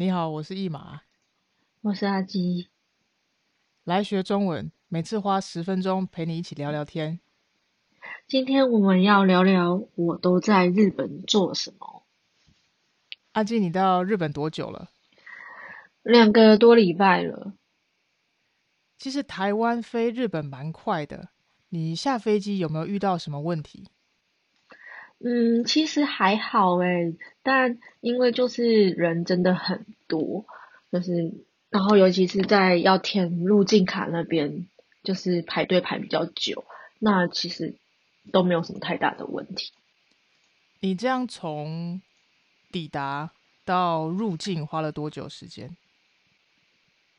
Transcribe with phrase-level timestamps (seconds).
[0.00, 1.02] 你好，我是易马，
[1.82, 2.70] 我是阿基，
[3.84, 7.20] 来学中文，每次花十分钟陪你一起聊聊天。
[8.26, 12.06] 今天我们要聊聊我都在日本做什么。
[13.32, 14.88] 阿基，你到日本多久了？
[16.02, 17.52] 两个多礼拜了。
[18.96, 21.28] 其实台湾飞日本蛮快的，
[21.68, 23.90] 你下飞机有没有遇到什么问题？
[25.22, 30.46] 嗯，其实还好诶，但因为就是人真的很多，
[30.90, 31.12] 就是
[31.68, 34.66] 然后尤其是在要填入境卡那边，
[35.02, 36.64] 就是排队排比较久，
[36.98, 37.76] 那其实
[38.32, 39.70] 都没有什么太大的问题。
[40.80, 42.00] 你这样从
[42.72, 43.30] 抵达
[43.66, 45.76] 到入境花了多久时间？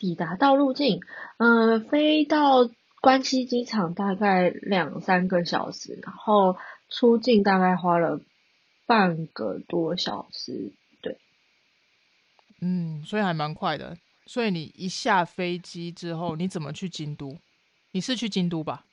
[0.00, 1.00] 抵达到入境，
[1.38, 2.68] 嗯、呃，飞到
[3.00, 6.56] 关西机场大概两三个小时，然后。
[6.96, 8.20] 出境大概花了
[8.86, 11.18] 半个多小时，对，
[12.60, 13.98] 嗯，所以还蛮快的。
[14.26, 17.36] 所以你一下飞机之后，你怎么去京都？
[17.90, 18.86] 你是去京都吧？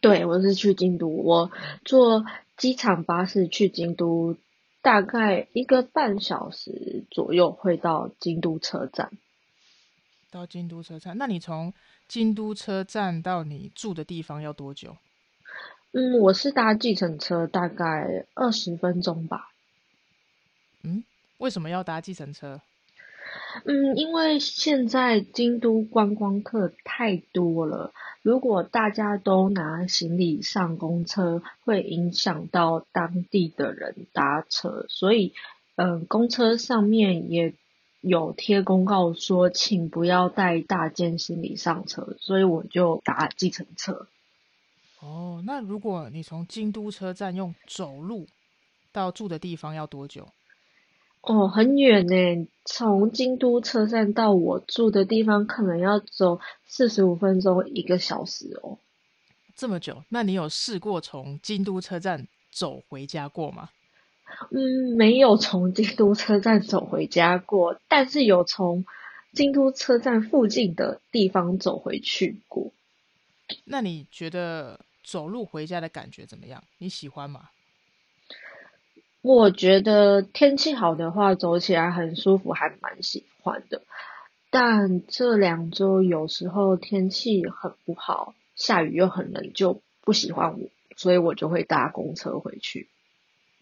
[0.00, 1.52] 对，我是去京都，我
[1.84, 2.24] 坐
[2.56, 4.36] 机场巴士去京都，
[4.82, 9.12] 大概一个半小时左右会到京都车站。
[10.30, 11.72] 到京都车站，那你从
[12.08, 14.96] 京都车站到你住的地方要多久？
[15.92, 19.48] 嗯，我是搭计程车，大概二十分钟吧。
[20.82, 21.02] 嗯，
[21.38, 22.60] 为什么要搭计程车？
[23.64, 35.32] 嗯，因为现在京都观光客太多了，如果大家都拿行李上公车，会影响到当地的人搭车，所以，
[35.76, 37.54] 嗯，公车上面也
[38.00, 44.06] 有贴公告说，请不要带大件行李上车，所以我就搭计程车。
[45.00, 48.26] 哦，那如果你从京都车站用走路
[48.92, 50.28] 到住的地方要多久？
[51.20, 58.78] 哦，很远呢，从京都车站到我住的地方可能要走四十五分钟，一个小时哦。
[59.54, 60.02] 这么久？
[60.08, 63.70] 那你有试过从京都车站走回家过吗？
[64.50, 68.84] 嗯，没有从京都车站走回家过，但是有从
[69.32, 72.72] 京都车站附近的地方走回去过。
[73.64, 74.80] 那你觉得？
[75.08, 76.62] 走路回家的感觉怎么样？
[76.76, 77.48] 你喜欢吗？
[79.22, 83.80] 我觉得天气好的话，走起来很舒服，还蛮喜欢的。
[84.50, 92.86] 但这两周有时候天气很不好，下雨又很冷，就不喜欢我，所以我就会搭公车回去。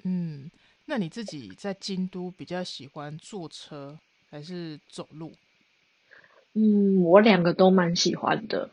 [0.02, 0.50] 嗯，
[0.86, 3.96] 那你自己在京都比较喜欢坐车
[4.28, 5.32] 还是走路？
[6.54, 8.68] 嗯，我两个都蛮喜欢的。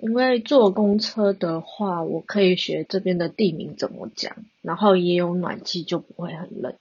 [0.00, 6.76] 因为坐公车的话，我可以学这边的地名怎么讲，然后也有暖气，就不会很冷。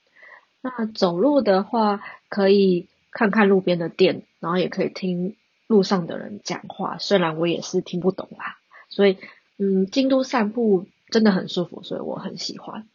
[0.61, 5.35] 那走路的话，可以看看路边的店，然后也可以听
[5.65, 8.57] 路上的人讲话，虽然我也是听不懂啦。
[8.89, 9.17] 所以，
[9.57, 12.87] 嗯，京都散步真的很舒服，所以我很喜欢。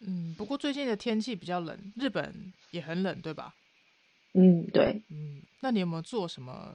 [0.00, 3.54] 嗯，不过最近的天气比较冷，日本也很冷，对吧？
[4.34, 5.02] 嗯，对。
[5.10, 6.74] 嗯，那你有没有做什么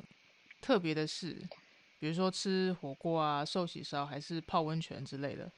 [0.62, 1.36] 特别的事？
[2.00, 5.52] 比如说吃火锅啊、寿喜烧，还是泡温泉之类的。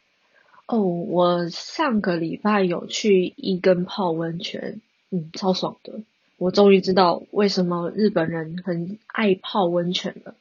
[0.67, 4.81] 哦，我上个礼拜有去一根泡温泉，
[5.11, 6.01] 嗯，超爽的。
[6.37, 10.35] 我终于知道为什么日本人很爱泡温泉了。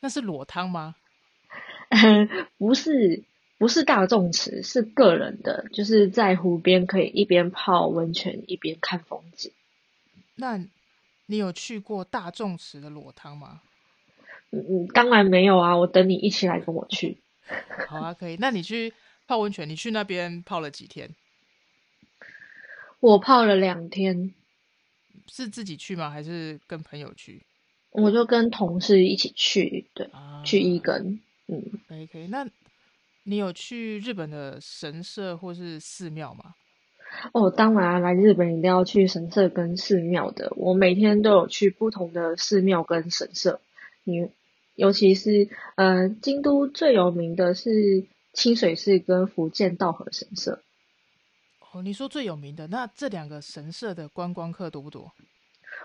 [0.00, 0.96] 那是裸汤吗？
[2.58, 3.24] 不是，
[3.56, 9.50] 不是大众池，是个人的，就是在湖边可以一边泡温泉一边看风景。
[10.34, 10.58] 那
[11.26, 13.62] 你有去过大众池的裸汤吗？
[14.50, 15.76] 嗯嗯，当然没有啊！
[15.76, 17.18] 我等你一起来跟我去。
[17.86, 18.36] 好啊，可以。
[18.36, 18.92] 那你去
[19.26, 21.10] 泡温泉，你去那边泡了几天？
[23.00, 24.32] 我泡了两天。
[25.30, 26.08] 是自己去吗？
[26.08, 27.42] 还是跟朋友去？
[27.90, 31.20] 我就跟同事一起去，对，啊、去一根。
[31.46, 32.26] 嗯，可以可以。
[32.28, 32.48] 那
[33.24, 36.54] 你有去日本的神社或是寺庙吗？
[37.32, 40.50] 哦，当然啊，来日本一定要去神社跟寺庙的。
[40.56, 43.60] 我每天都有去不同的寺庙跟神社。
[44.04, 44.30] 你。
[44.78, 50.62] 尤其是，呃，京都最有名的是清水寺跟福建道和神社。
[51.72, 55.10] 哦，你说最有名的，那这两个神社的观光客多不多？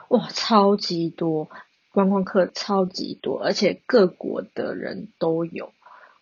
[0.09, 1.49] 哇，超级多，
[1.91, 5.73] 观光客超级多，而且各国的人都有。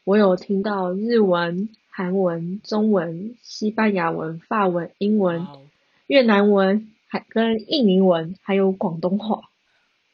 [0.05, 5.45] 我有听到日文、韩文、中文、西班牙文、法文、英文、
[6.07, 9.50] 越南文，还跟印尼文，还有广东话。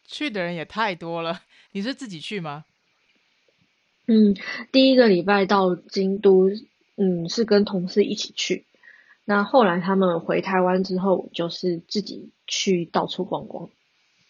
[0.07, 1.43] 去的人也太多了。
[1.73, 2.65] 你是自己去吗？
[4.07, 4.35] 嗯，
[4.71, 6.49] 第一个礼拜到京都，
[6.95, 8.65] 嗯，是跟同事一起去。
[9.25, 13.69] 那后来他们回台湾之后，就是自己去到处逛逛。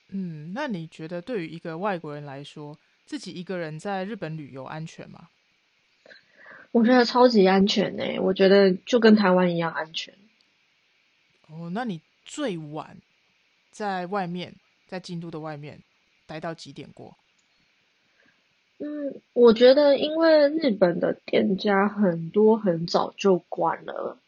[0.09, 5.29] 嗯，那你觉得对于一个外国人来说，自己一个人在日本旅游安全吗？
[6.71, 10.13] 我觉得超级安全呢、欸，我觉得就跟台湾一样安全。
[11.47, 12.97] 哦，那你最晚
[13.71, 14.55] 在外面，
[14.87, 15.79] 在京都的外面
[16.25, 17.15] 待到几点过？
[18.79, 24.19] 嗯，我觉得因为日本的店家很多很早就关了，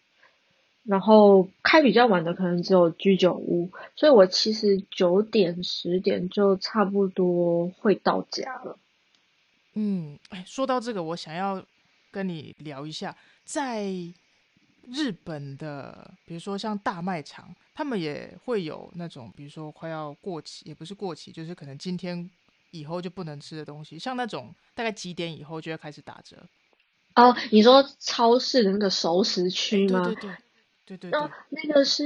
[0.84, 8.80] 然后开比较晚的可能只有居酒屋，所以我其实九点十点就差不多会到家了。
[9.74, 11.64] 嗯，哎，说到这个，我想要
[12.10, 13.16] 跟你聊一下，
[13.46, 13.86] 在
[14.92, 22.30] 日本的，比如说像大卖场，他们也会有那种，比如说快要过期，也不是过期，就是可能今天
[22.72, 26.38] 以后就不能吃的东西，像那种大概几点以后就会开始打折。
[27.16, 30.04] 哦，你说超市的那个熟食区吗？
[30.04, 30.32] 对对对，
[30.86, 31.20] 对对对。
[31.20, 32.04] 那那个是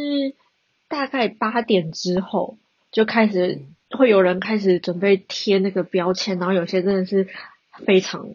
[0.88, 2.58] 大概八点之后
[2.92, 7.28] 就开始会有人开始准备贴那个标签，然后有些真的是
[7.86, 8.34] 非常。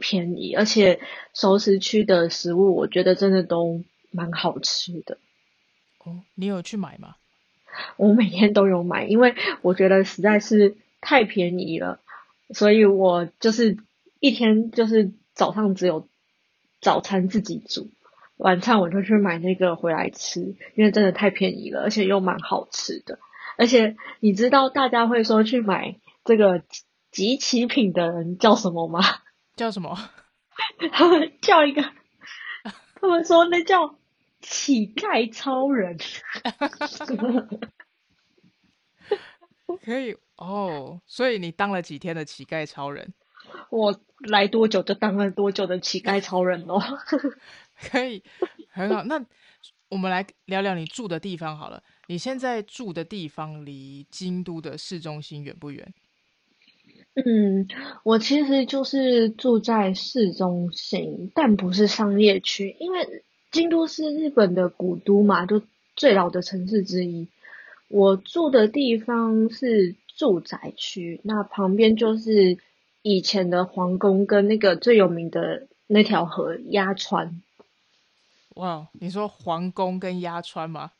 [0.00, 1.00] 便宜，而且
[1.32, 5.18] 熟食区的食物，我觉得真的都蛮好吃的。
[6.04, 7.16] 哦，你有去买吗？
[7.96, 11.98] 我每天都有买，因为我觉得实在是太便宜了，
[12.50, 13.78] 所以我就是
[14.20, 16.06] 一天就是早上只有
[16.80, 17.88] 早餐自己煮，
[18.36, 23.18] 晚餐我就去买那个回来吃，因为真的太便宜了，而且又蛮好吃的。
[23.56, 26.62] 而且你知道大家会说去买这个
[27.10, 29.00] 集齐品的人叫什么吗？
[29.56, 29.96] 叫什么？
[30.92, 31.82] 他 们叫一个，
[33.00, 33.98] 他们说那叫
[34.40, 35.96] 乞丐超人。
[39.82, 43.12] 可以哦，所以你当了几天的乞丐超人？
[43.70, 46.80] 我来多久就当了多久的乞丐超人哦。
[47.90, 48.22] 可以，
[48.70, 49.02] 很好。
[49.04, 49.24] 那
[49.88, 51.82] 我们来聊聊你住的地方好了。
[52.06, 55.94] 你现在住的地方离京都的市中心远不远？
[57.14, 57.68] 嗯，
[58.02, 63.22] 我其实就是住在市中心，但不是商业区，因为
[63.52, 65.62] 京都是日本的古都嘛，就
[65.94, 67.28] 最老的城市之一。
[67.86, 72.58] 我住的地方是住宅区，那旁边就是
[73.02, 77.40] 以前的皇宫跟那个最有名的那条河鸭川。
[78.56, 80.90] 哇，你说皇宫跟鸭川吗？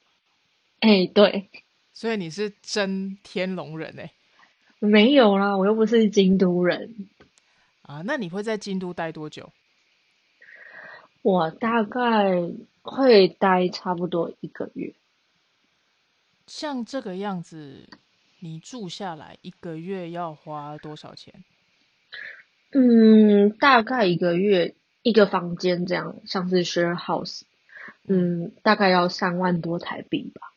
[0.79, 1.49] 哎，对，
[1.93, 4.13] 所以你是真天龙人哎。
[4.79, 7.09] 没有啦，我又不是京都人
[7.83, 8.03] 啊。
[8.05, 9.53] 那你会在京都待多久？
[11.23, 12.51] 我大概
[12.83, 14.95] 会待差不多一个月。
[16.47, 17.89] 像这个样子，
[18.41, 21.45] 你住下来一个月要花多少钱？
[22.73, 27.43] 嗯，大概一个月一个房间这样，像是 share house，
[28.07, 30.53] 嗯，大概要三万多台币吧。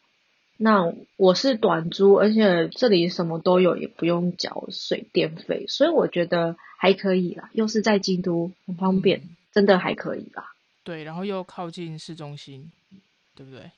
[0.59, 7.51] 那我是短租，而且这里什么都有，也不用缴水电费，所以我觉得还可以啦。
[7.53, 10.51] 又是在京都，很方便，嗯、真的还可以啦。
[10.83, 12.71] 对，然后又靠近市中心，
[13.35, 13.69] 对不对？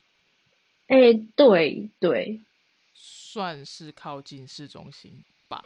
[0.88, 2.40] 哎、欸，对对，
[2.94, 5.66] 算是靠近市中心吧。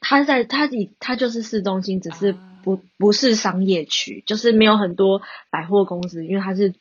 [0.00, 6.74] 它在它以，它就是市中心，只是不、啊、不是商业区，就是没有很多百货公司，因为它是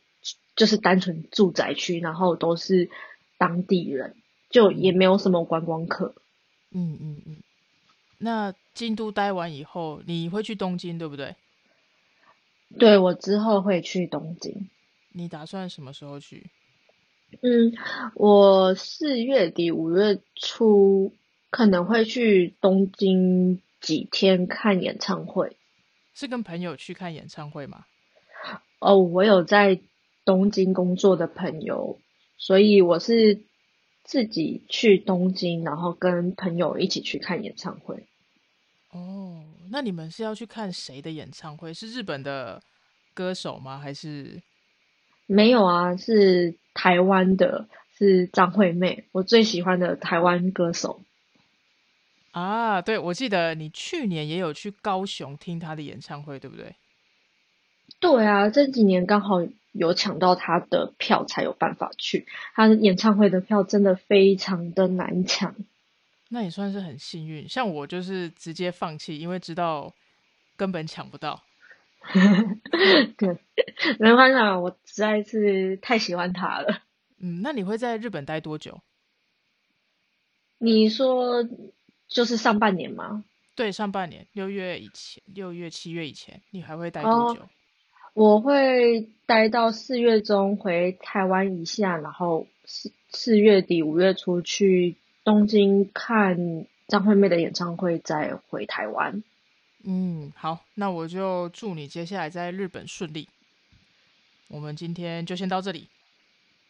[0.57, 2.89] 就是单纯住宅区，然后都是。
[3.37, 4.15] 当地人
[4.49, 6.15] 就也没有什么观光客。
[6.71, 7.37] 嗯嗯嗯。
[8.17, 11.35] 那京都待完以后，你会去东京，对不对？
[12.79, 14.69] 对，我之后会去东京。
[15.11, 16.49] 你打算什么时候去？
[17.41, 17.73] 嗯，
[18.15, 21.13] 我四月底五月初
[21.49, 25.57] 可能会去东京几天看演唱会。
[26.13, 27.85] 是跟朋友去看演唱会吗？
[28.79, 29.79] 哦，我有在
[30.25, 31.99] 东京工作的朋友。
[32.45, 33.39] 所以我是
[34.03, 38.05] 自己去东京，然后跟朋友一起去看演唱会。
[38.91, 41.73] 哦，那你们是要去看谁的演唱会？
[41.73, 42.61] 是日本的
[43.13, 43.79] 歌手吗？
[43.79, 44.41] 还是？
[45.25, 51.01] 没有啊，是台湾的，是张惠妹，我最喜欢的台湾歌手。
[52.31, 56.75] 啊，对，我记得你去年也有去高雄听她的演唱会，对不对？
[57.99, 59.45] 对啊，这几年刚好。
[59.75, 65.55] 有抢到他的票才有办法去，他演唱会的票真的非常的难抢。
[66.29, 69.91] 那也算是很幸运，像我就是直接放弃，因为知道
[70.55, 71.41] 根本抢不到。
[73.17, 73.35] 对，
[73.97, 76.83] 没关系，我实在是太喜欢他了。
[77.17, 78.79] 嗯，那你会在日本待多久？
[80.59, 81.43] 你说
[82.07, 83.25] 就是上半年吗？
[83.55, 87.41] 对，上半年，六月以前，六月、七月以前，你还会待多久？
[87.41, 87.49] 哦
[88.13, 99.23] 我会待到四月中回台湾一下，然后四四月底五月初去东京看张惠妹的演唱会，再回台湾。
[99.83, 103.27] 嗯，好，那我就祝你接下来在日本顺利。
[104.47, 105.87] 我们今天就先到这里。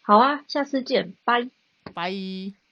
[0.01, 1.50] 好啊，下次见，拜
[1.93, 2.62] 拜。